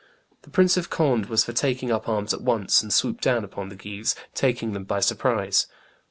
The 0.41 0.49
Prince 0.49 0.77
of 0.77 0.89
Conde 0.89 1.27
was 1.27 1.43
for 1.45 1.53
taking 1.53 1.91
up 1.91 2.09
arms 2.09 2.33
at 2.33 2.41
once 2.41 2.81
and 2.81 2.91
swoop 2.91 3.21
down 3.21 3.43
upon 3.43 3.69
the 3.69 3.75
Guises, 3.75 4.15
taking 4.33 4.73
them 4.73 4.83
by 4.85 4.99
surprise. 4.99 5.67